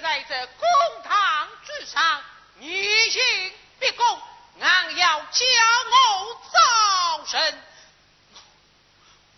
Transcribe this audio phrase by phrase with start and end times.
[0.00, 2.22] 在这公堂之上，
[2.58, 3.22] 女性
[3.78, 4.22] 逼供，
[4.60, 5.44] 俺要骄
[5.92, 7.62] 傲造神。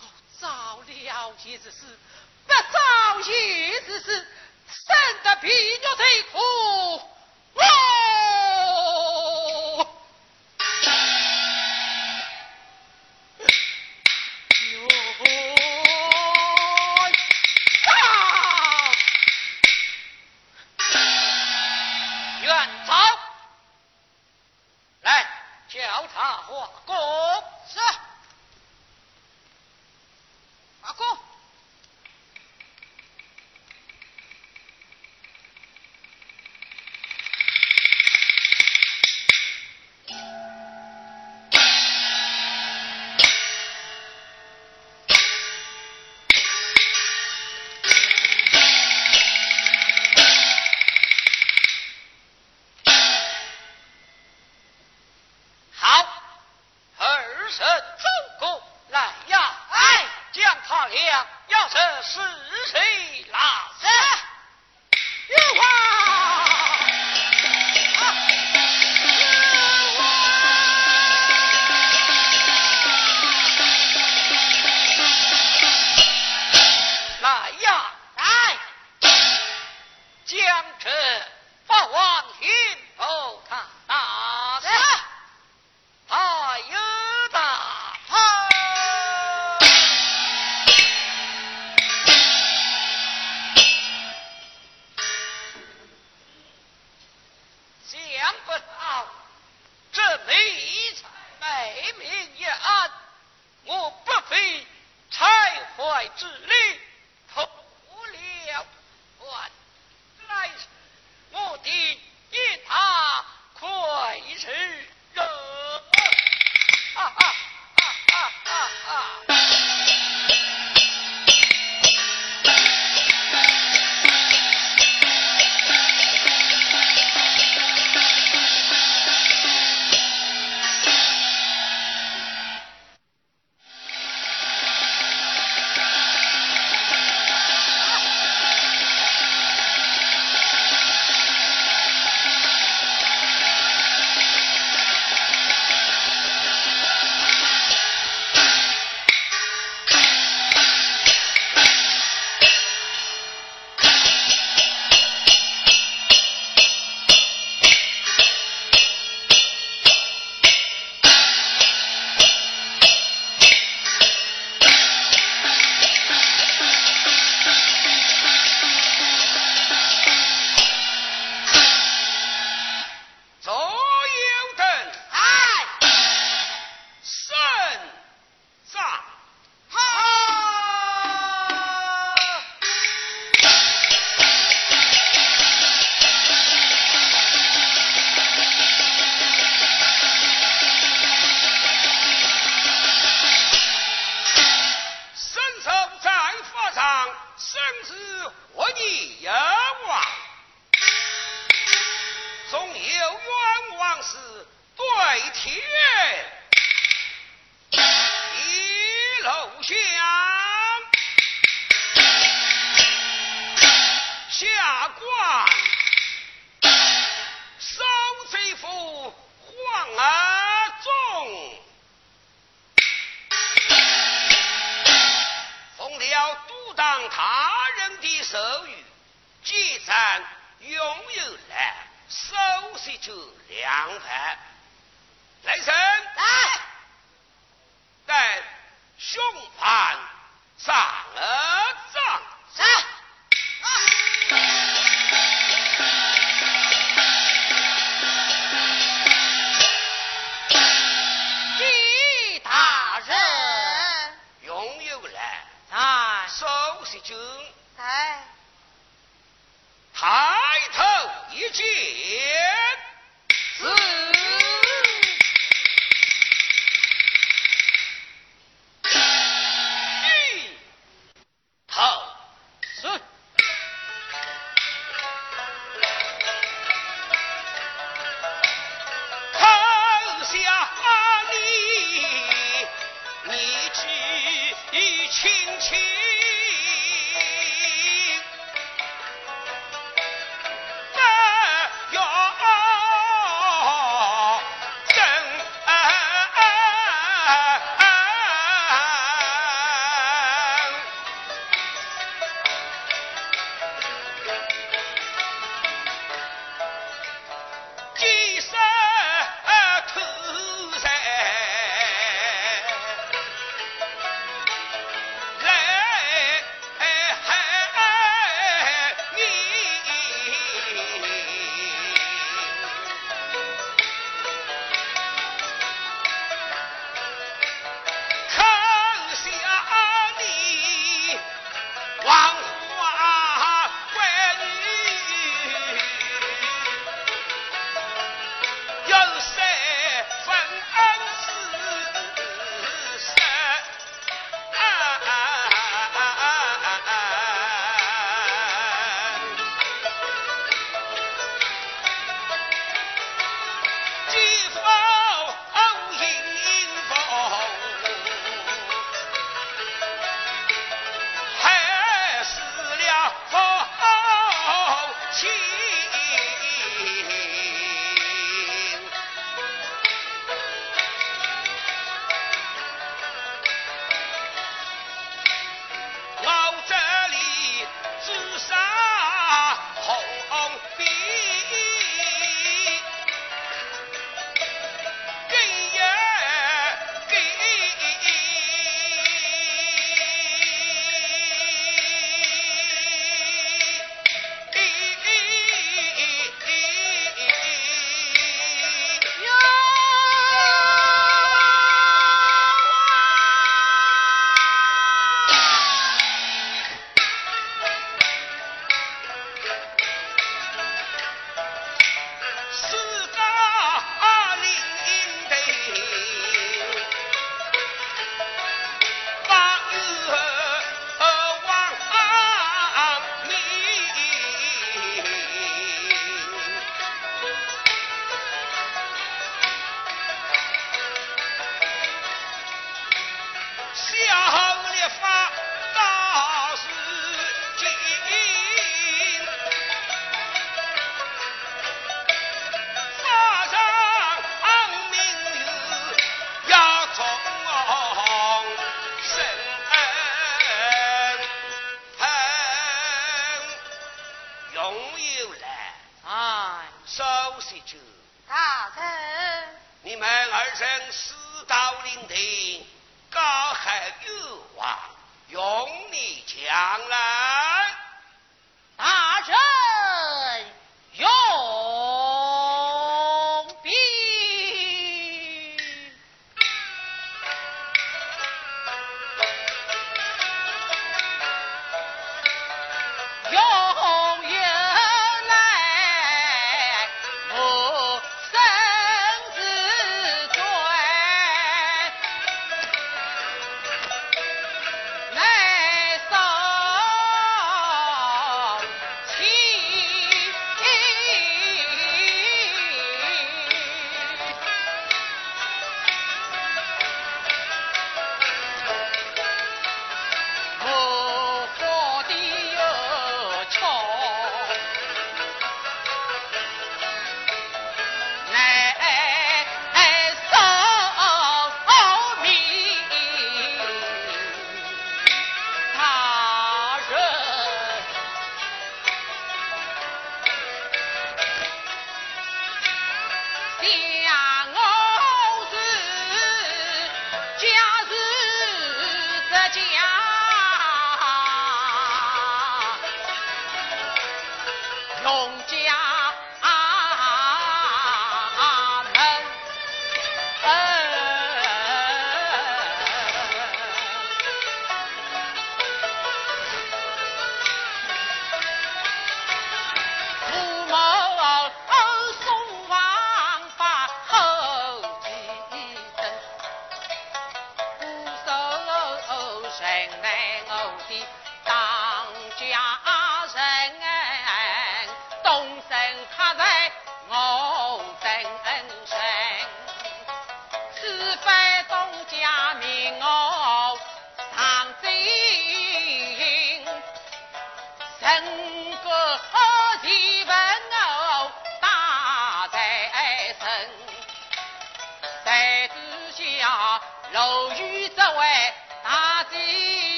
[0.00, 0.06] 我
[0.38, 1.98] 早了一之事，
[2.46, 4.28] 不造一之事，
[4.68, 7.10] 生得皮肉腿苦。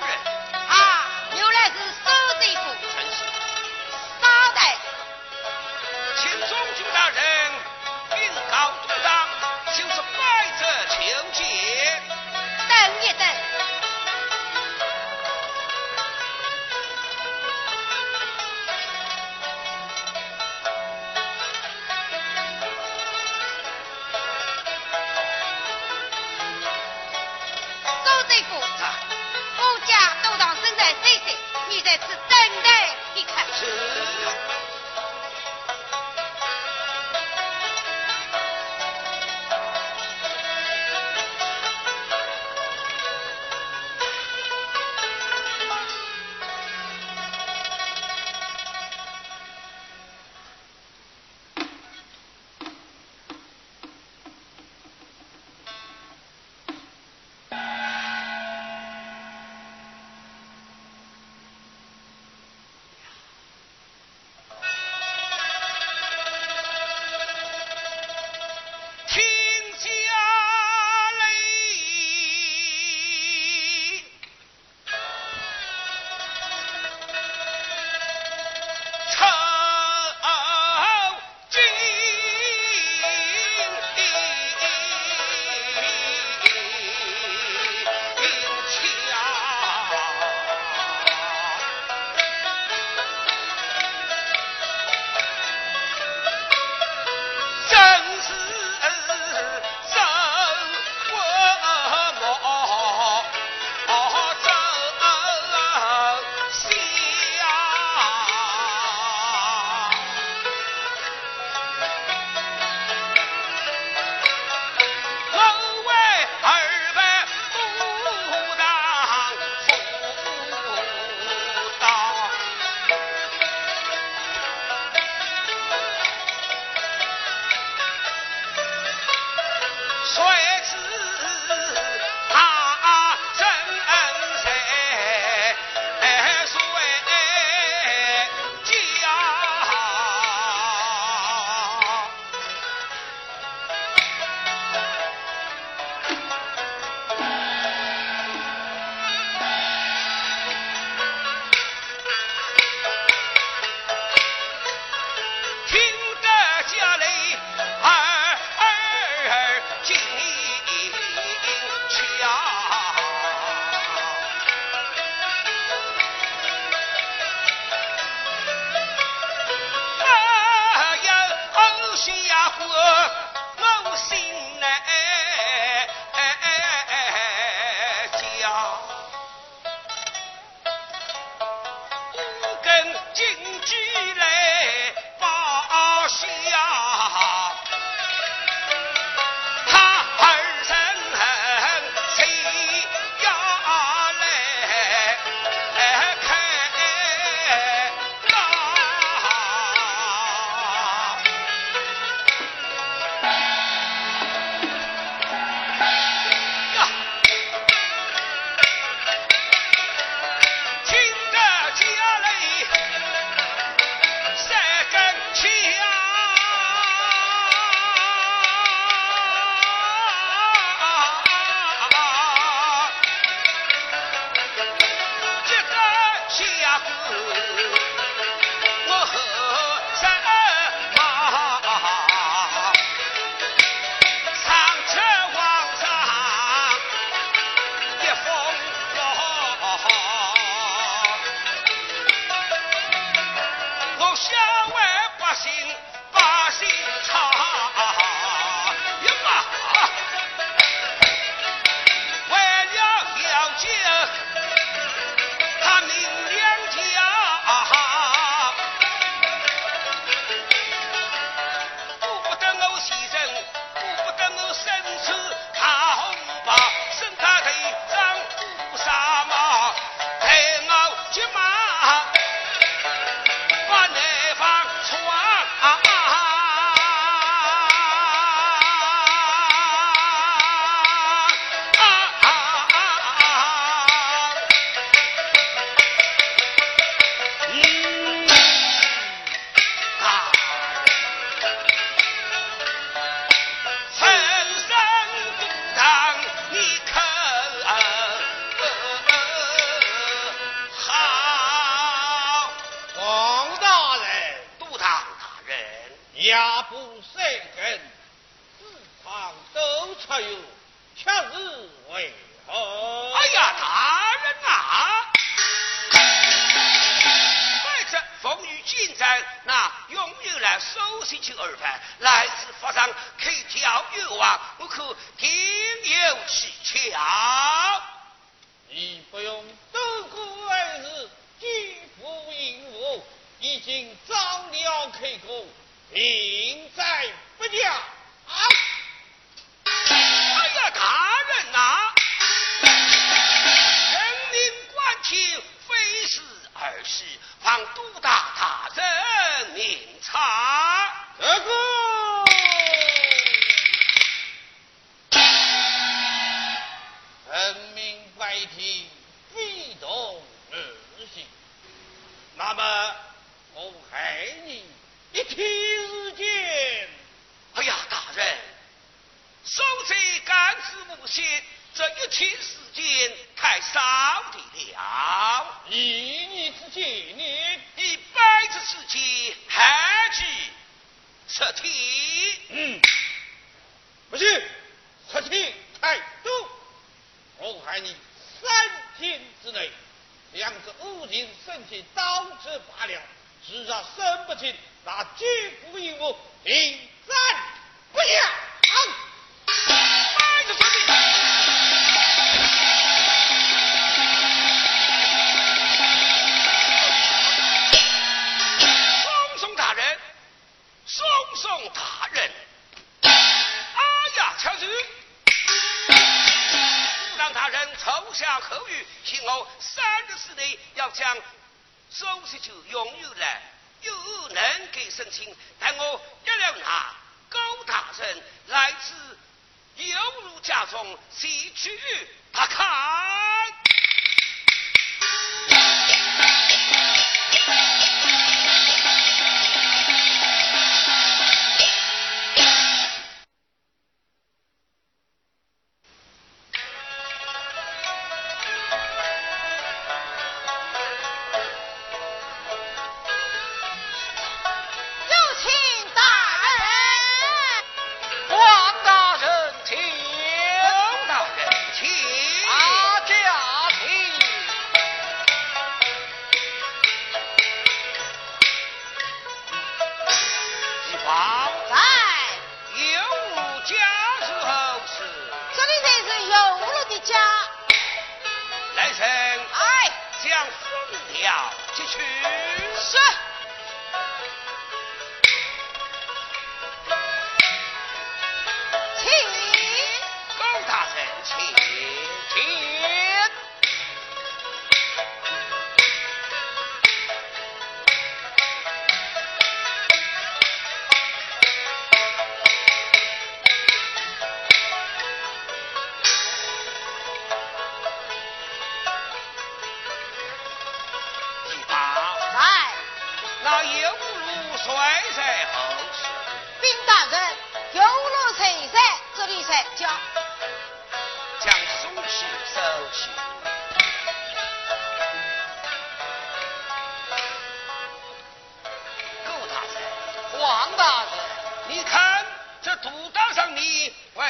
[0.00, 0.31] 人。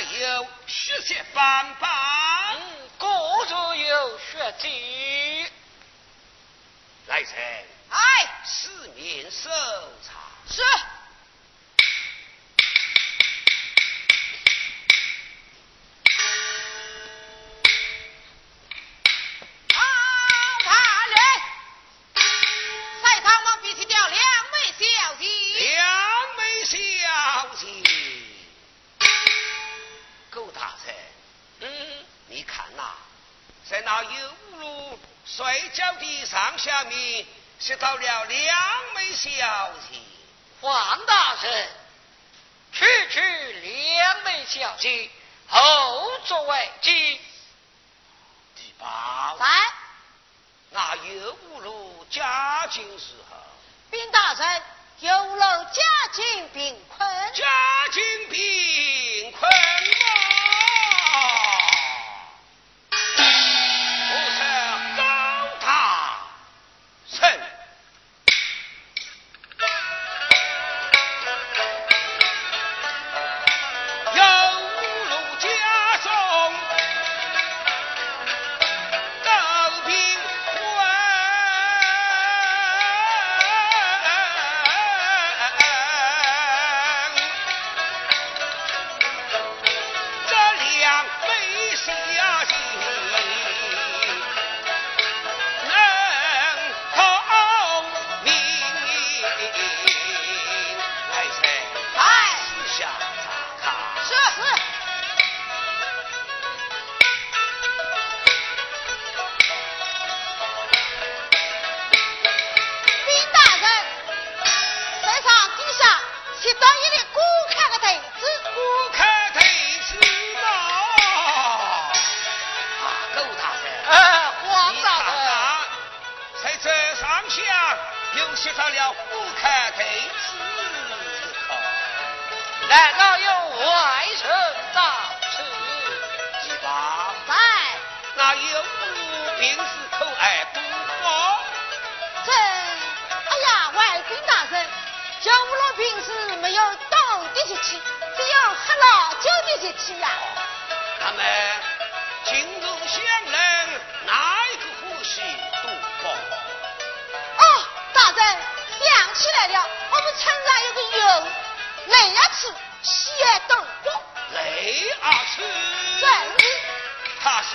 [0.03, 2.59] 有血迹斑斑，
[2.99, 3.07] 各
[3.47, 5.47] 处有血迹，
[7.07, 7.31] 来人，
[7.91, 9.51] 哎，四名搜
[10.03, 10.13] 查
[10.49, 10.63] 是。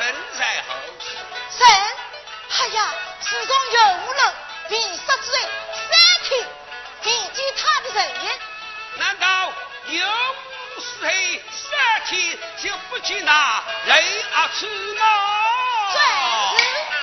[0.07, 0.73] 人在后。
[1.59, 1.67] 人，
[2.49, 3.79] 哎呀，是从游
[4.13, 4.33] 楼
[4.69, 5.37] 平杀之人，
[5.89, 5.91] 三
[6.23, 6.47] 天
[7.01, 8.39] 平击他的人也。
[8.95, 9.51] 难道
[9.87, 10.07] 游
[10.99, 13.97] 水三天就不见那人
[14.33, 14.65] 儿去
[14.95, 15.03] 吗？
[15.93, 15.99] 正
[16.57, 16.96] 是。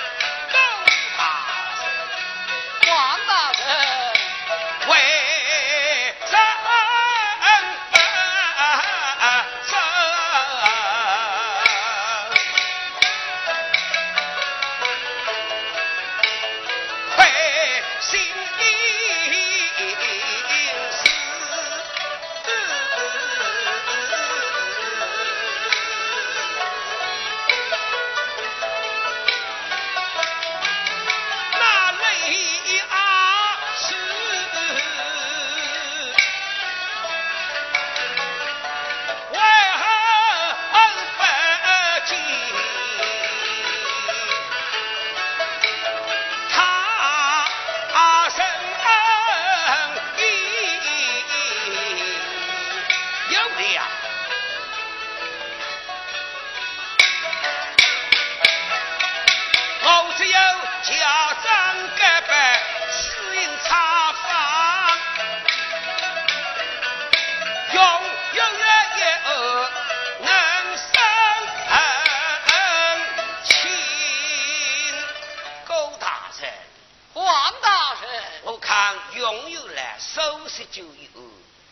[79.35, 81.09] 朋友来收拾酒友，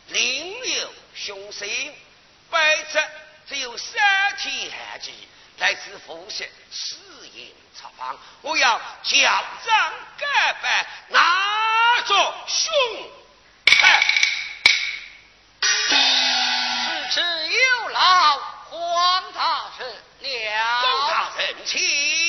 [0.07, 1.95] 另有凶神，
[2.49, 3.01] 百折
[3.47, 5.13] 只有三天寒气，
[5.59, 6.97] 来自府县四
[7.29, 9.15] 营查房，我要乔
[9.63, 12.73] 装改扮，拿着凶
[13.79, 14.03] 悍。
[17.11, 18.39] 此有劳
[18.71, 20.81] 黄大人了。
[20.81, 22.22] 黄大人，请。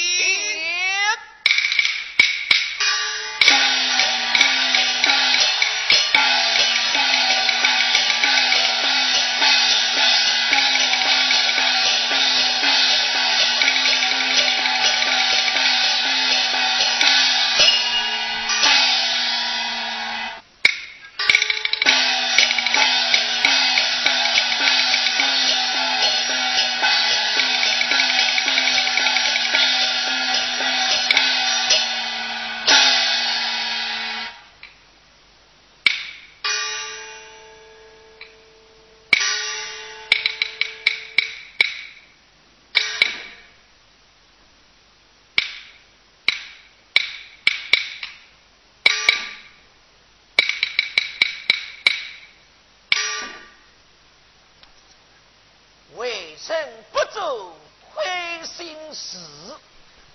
[56.46, 57.56] 臣不做
[57.94, 58.04] 亏
[58.44, 59.18] 心事，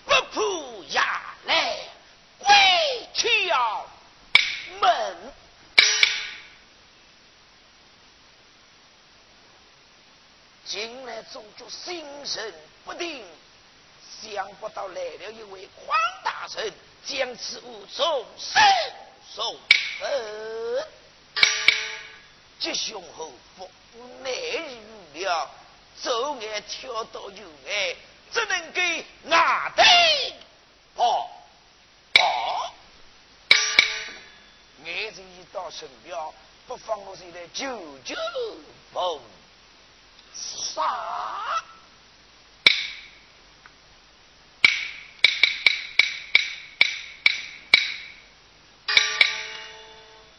[0.05, 1.03] 不破衙
[1.45, 1.75] 来
[2.37, 2.47] 鬼
[3.15, 3.81] 去衙
[4.79, 5.33] 门。
[10.65, 12.53] 进来总觉心神
[12.85, 13.25] 不定，
[14.21, 16.71] 想不到来了一位匡大臣，
[17.07, 18.61] 将此物从身
[19.33, 19.59] 送。
[22.59, 23.67] 这雄厚福
[24.21, 24.77] 难以
[25.15, 25.49] 预料。
[26.01, 27.95] 左眼挑到右眼，
[28.31, 29.85] 只能给牙对。
[30.95, 31.29] 哦
[32.19, 32.71] 哦，
[34.83, 36.17] 眼神一到身边，
[36.67, 38.15] 不放我谁来，舅舅
[38.93, 39.19] 嘣，
[40.33, 41.63] 杀！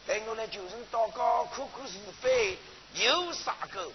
[0.07, 2.57] 等我来求人祷告，苦苦是非，
[2.95, 3.91] 有啥个？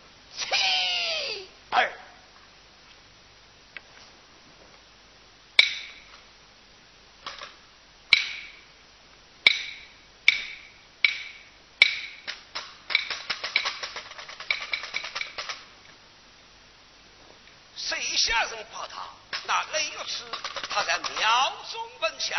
[18.27, 20.25] 下人报道，那雷玉池
[20.69, 22.37] 他在庙中闻响，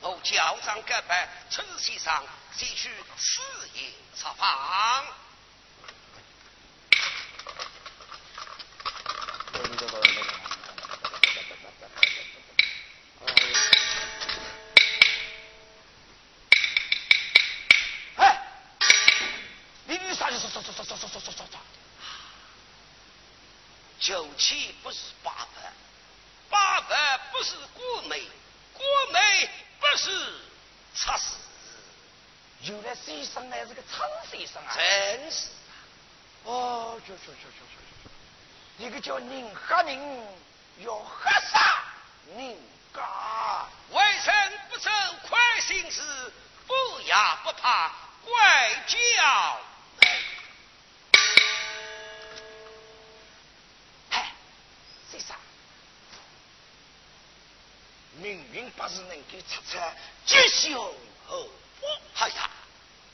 [0.00, 3.42] 我教长改办，出日先生先去四
[3.74, 5.04] 营查访。
[23.98, 25.72] 九七不是八百，
[26.48, 28.22] 八百不是国美，
[28.72, 30.40] 国美不是
[30.94, 31.34] 测试。
[32.60, 34.74] 原来先生乃是个苍先生啊！
[34.74, 35.48] 真是。
[36.44, 37.60] 哦，就就就就
[38.78, 40.26] 就，一个叫宁哈宁，
[40.78, 41.84] 要喝啥
[42.34, 42.58] 宁
[42.94, 43.66] 家。
[43.90, 44.90] 为臣不走
[45.28, 46.32] 快心事，
[46.66, 47.92] 不雅不怕
[48.24, 49.60] 怪叫。
[54.08, 54.32] 嗨，
[55.10, 55.36] 先生
[58.14, 59.78] 命运不是能够出出
[60.24, 60.74] 吉凶
[61.28, 61.86] 祸福。
[62.14, 62.50] 哎呀，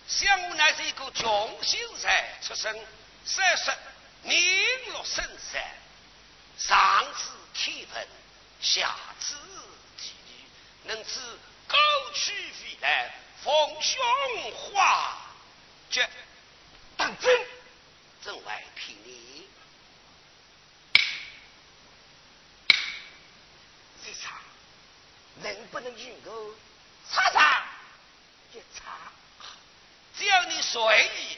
[0.08, 2.86] 想我乃是一个穷秀才出身，
[3.24, 3.72] 三十
[4.22, 4.32] 名
[4.92, 5.62] 落深山，
[6.58, 8.08] 上知天文，
[8.60, 9.34] 下知
[9.96, 10.44] 地理，
[10.84, 11.20] 能知
[11.68, 11.78] 过
[12.14, 15.18] 去未来，逢凶化
[15.90, 16.00] 吉。
[16.96, 17.46] 当真？
[18.24, 18.96] 真外骗。
[19.04, 19.48] 你？
[24.04, 24.38] 这场。
[25.42, 26.54] 能不能与我
[27.10, 27.66] 擦上
[28.52, 28.92] 一擦？
[30.16, 30.80] 只要你随
[31.18, 31.36] 意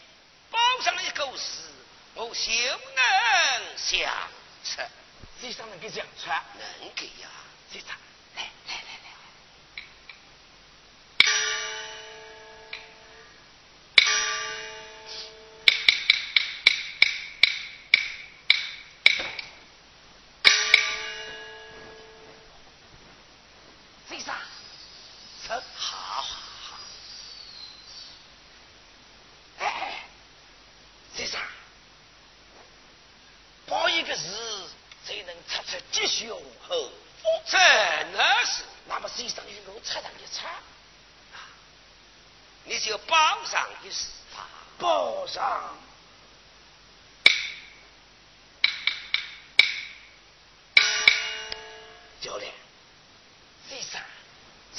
[0.48, 1.62] 包上一个事，
[2.14, 2.52] 我休
[2.94, 4.28] 能想
[4.62, 4.78] 吃。
[5.40, 6.30] 谁上能给相出？
[6.80, 7.28] 能给呀，
[7.72, 7.96] 先生，来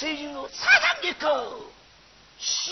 [0.06, 1.60] 只因我插上一个
[2.40, 2.72] 吃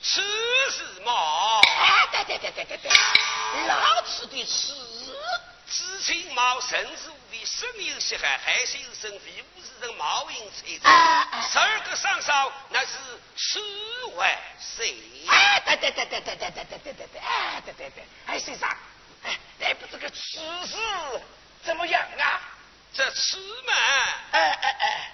[0.00, 1.60] 是吗？
[1.66, 4.72] 哎，对对对对对对，老子的吃。
[5.66, 7.66] 知毛神至无比十
[7.98, 10.78] 血海，还是有生飞五十人毛影吹。
[10.78, 12.92] 十二个上少那是
[13.34, 13.58] 十
[14.14, 14.96] 外岁。
[15.26, 18.68] 哎，对对对对对对对对对对对，哎，对对对，哎，先生，
[19.24, 20.76] 哎，来不这个吃事
[21.64, 22.40] 怎么样啊？
[22.92, 23.72] 这吃嘛，
[24.30, 25.13] 哎哎哎。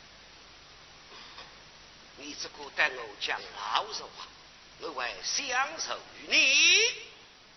[2.21, 4.09] 你只顾待我讲老实话，
[4.79, 6.45] 我会相守于你。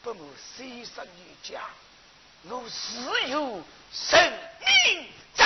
[0.03, 1.63] 不我牺牲你讲，
[2.45, 3.63] 我自有
[3.93, 5.45] 生命在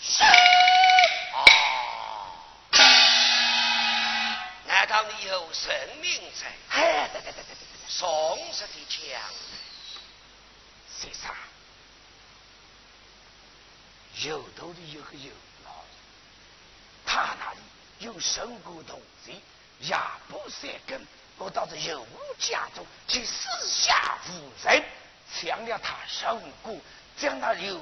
[0.00, 0.26] 身。
[4.66, 6.50] 难道你有生命在？
[6.70, 7.10] 哎
[7.98, 9.20] 忠实的讲，
[10.98, 11.34] 先生，
[14.28, 15.30] 有道理有个有。
[18.00, 19.40] 用神骨同贼，
[19.88, 21.00] 亚不三根，
[21.38, 24.82] 我到这油无家中去四下无人，
[25.34, 26.82] 抢了他神骨，
[27.16, 27.80] 将他有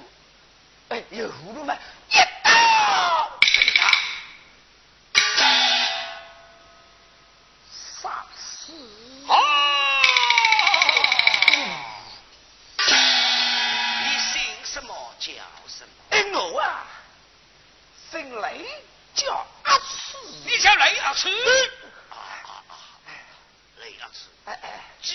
[0.89, 1.75] 哎有葫芦吗
[2.11, 3.14] 一刀。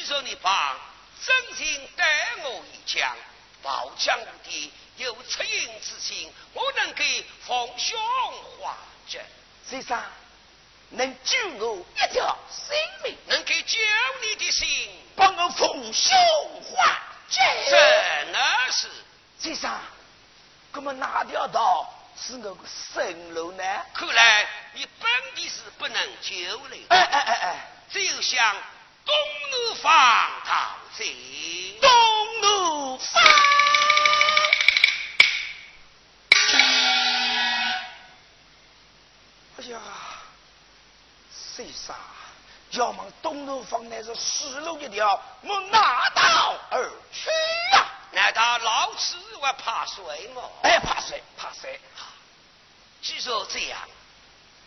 [0.10, 0.76] 说你方
[1.24, 2.04] 真心待
[2.44, 3.16] 我一枪，
[3.62, 7.96] 宝枪无敌，有恻隐之心，我能给奉兄
[8.58, 8.76] 化
[9.08, 9.24] 解。
[9.70, 10.02] 先生，
[10.90, 13.78] 能救我一条性命，能给救
[14.24, 16.18] 你的心，帮我奉兄
[16.64, 17.00] 化
[17.30, 17.40] 解。
[17.70, 18.40] 真的
[18.72, 18.88] 是，
[19.38, 19.80] 先生，
[20.72, 21.88] 那么哪条道
[22.20, 22.62] 是我的
[22.96, 23.64] 生路呢？
[23.94, 26.78] 看来你本地是不能救了。
[26.90, 28.58] 哎哎哎哎，只有想。
[29.10, 29.16] 东
[29.52, 29.92] 奴方
[30.46, 31.04] 到此，
[31.82, 33.24] 东路方。
[39.58, 39.82] 哎呀，
[41.56, 41.96] 谁杀？
[42.72, 47.30] 要么东楼方乃是死路一条，我拿到而去
[47.74, 47.90] 呀、啊！
[48.12, 50.44] 难道老子我怕谁吗？
[50.62, 51.24] 哎，怕谁？
[51.36, 51.80] 怕谁？
[53.02, 53.90] 据说这样，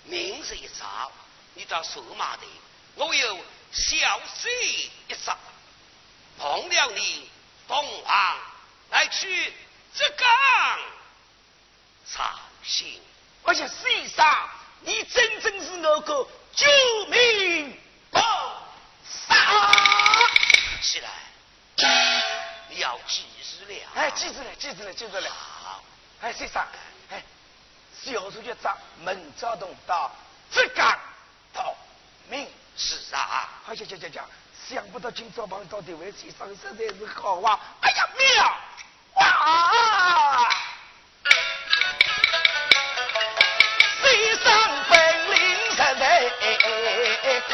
[0.02, 1.12] 明日一早，
[1.54, 2.42] 你到数马的，
[2.96, 3.38] 我有。
[3.72, 4.50] 小事
[5.08, 5.36] 一桩，
[6.38, 7.30] 碰了你
[7.66, 8.40] 东行
[8.90, 9.52] 来去
[9.94, 10.28] 浙江，
[12.06, 13.00] 操心！
[13.44, 14.50] 而且世上，
[14.82, 16.66] 你真正是那个救
[17.06, 17.78] 命
[18.10, 18.62] 宝
[19.26, 19.34] 杀
[20.82, 21.08] 起来，
[22.68, 23.78] 你要记住了。
[23.94, 25.30] 哎，记住了，记住了，记住了。
[25.30, 25.82] 好，
[26.20, 26.62] 哎，先生，
[27.10, 27.22] 哎，
[28.04, 30.14] 小候就找孟昭东到
[30.50, 30.98] 浙江
[31.54, 31.74] 逃
[32.28, 32.46] 命。
[32.84, 34.24] 是啊，好讲讲讲讲，
[34.68, 37.60] 想不到今朝碰到这位先生，实在是好啊！
[37.80, 38.56] 哎呀妙
[39.14, 40.50] 哇！
[44.02, 44.44] 先生
[44.90, 45.38] 本领
[45.70, 46.02] 实在
[47.48, 47.52] 高。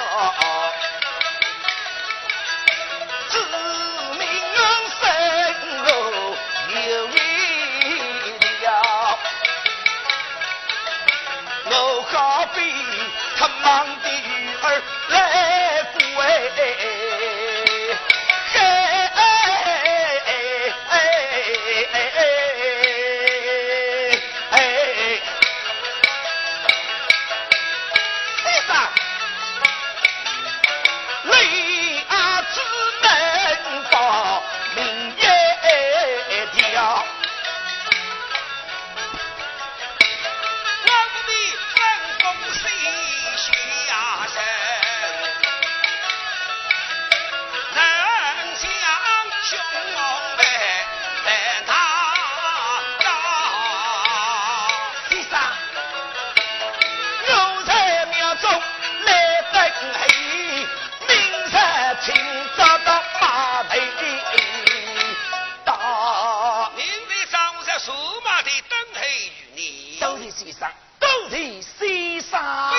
[70.30, 70.70] 先生，
[71.00, 72.38] 恭喜先生，
[72.70, 72.78] 恭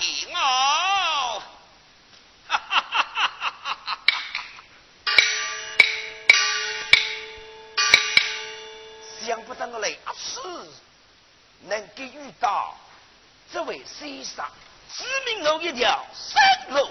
[0.00, 1.42] 喜我。
[9.26, 10.40] 想不到我来阿四
[11.62, 12.74] 能够遇到
[13.52, 14.46] 这位先生，
[14.96, 16.40] 指明我一条生
[16.74, 16.88] 路，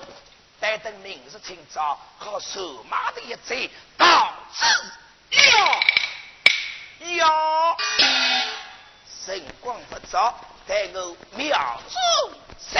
[0.59, 4.65] 待等明日清早和属马的一起到此
[5.31, 5.79] 了
[6.99, 7.25] 游。
[9.25, 12.79] 晨光不早待我秒钟三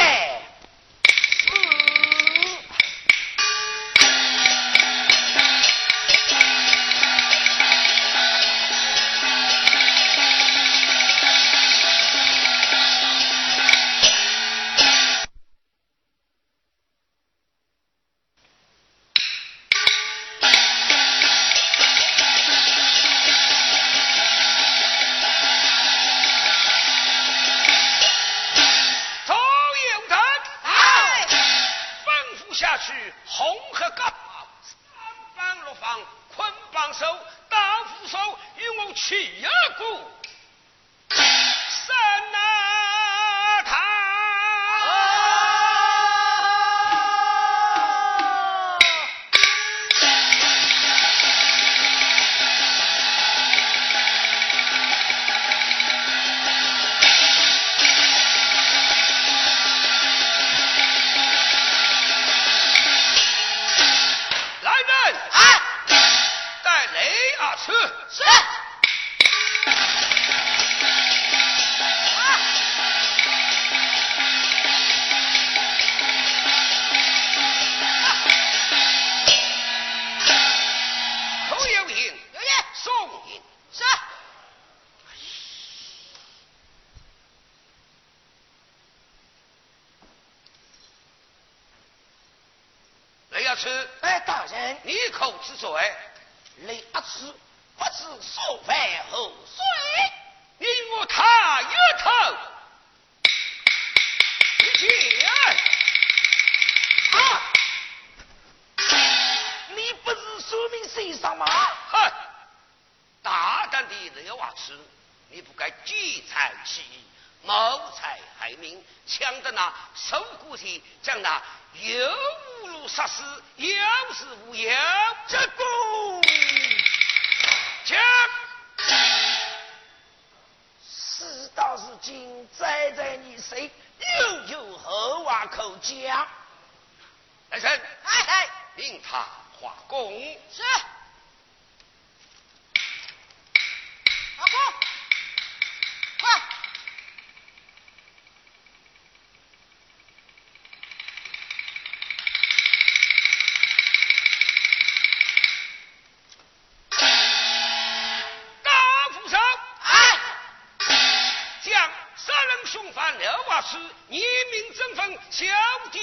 [163.75, 165.45] 师，你明争锋，小
[165.91, 165.99] 弟。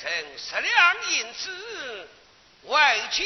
[0.00, 2.08] 成十两银子，
[2.66, 2.78] 回
[3.10, 3.22] 家